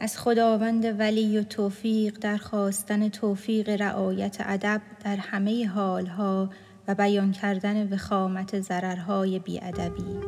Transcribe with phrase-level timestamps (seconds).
[0.00, 6.50] از خداوند ولی و توفیق در خواستن توفیق رعایت ادب در همه حالها
[6.88, 10.20] و بیان کردن وخامت ضررهای بیادبی.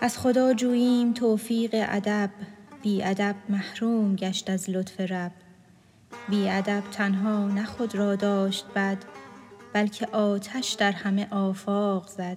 [0.00, 2.30] از خدا جوییم توفیق ادب.
[2.82, 5.32] بی ادب محروم گشت از لطف رب.
[6.28, 8.98] بی ادب تنها نه خود را داشت بد
[9.72, 12.36] بلکه آتش در همه آفاق زد.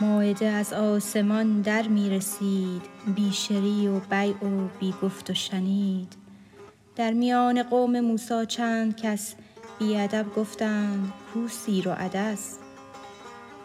[0.00, 2.82] مایده از آسمان در می رسید
[3.14, 6.12] بی شری و بیع و بی گفت و شنید.
[6.96, 9.34] در میان قوم موسی چند کس
[9.78, 11.92] بی ادب گفتند کو سیر و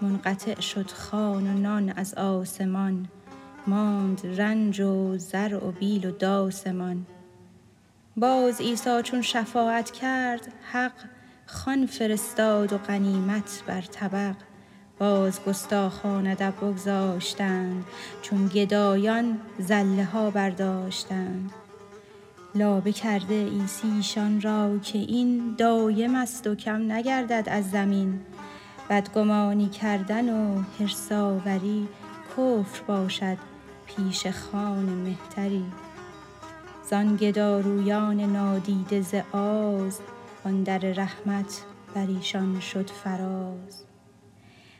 [0.03, 3.07] منقطع شد خوان و نان از آسمان
[3.67, 7.05] ماند رنج و زرع و بیل و داسمان.
[8.17, 10.93] باز عیسی چون شفاعت کرد حق
[11.47, 14.35] خوان فرستاد و غنیمت بر طبق.
[14.99, 17.85] باز گستاخان ادب بگذاشتند
[18.21, 21.51] چون گدایان زله ها برداشتند.
[22.55, 28.19] لابه کرده عیسی ایشان را که این دایم است و کم نگردد از زمین.
[28.89, 31.87] بدگمانی کردن و حرص آوری
[32.29, 33.37] کفر باشد
[33.85, 35.65] پیش خان مهتری.
[36.89, 39.99] زان گدارویان نادیده ز آز
[40.45, 41.61] آن در رحمت
[41.95, 43.85] بر ایشان شد فراز.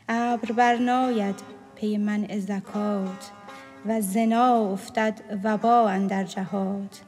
[0.08, 1.34] ابر برناید
[1.74, 3.30] پی منع زکات
[3.86, 7.00] وز زنا افتد وبا اندر جهات.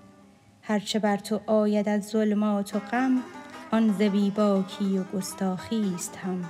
[0.62, 3.22] هر چه بر تو آید از ظلمات و غم
[3.70, 6.44] آن ز بی باکی و گستاخی است هم.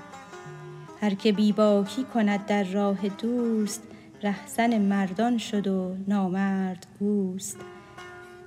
[1.07, 3.83] هر که بی باکی کند در راه دوست
[4.23, 7.57] رهزن مردان شد و نامرد اوست.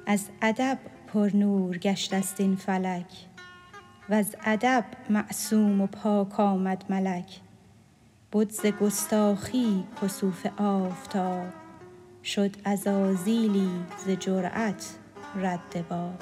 [0.05, 0.77] از ادب
[1.07, 3.05] پرنور گشته است این فلک
[4.09, 7.39] وز ادب معصوم و پاک آمد ملک.
[8.33, 11.47] بد ز گستاخی کسوف آفتاب
[12.23, 13.69] شد عزازیلی
[14.05, 14.95] ز جرات
[15.35, 16.21] رد باب.